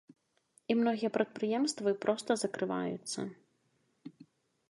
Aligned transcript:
І 0.73 0.75
многія 0.79 1.09
прадпрыемствы 1.17 1.93
проста 2.05 2.37
закрываюцца. 2.43 3.29